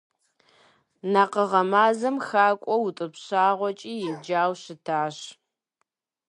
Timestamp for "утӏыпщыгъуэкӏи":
2.85-3.91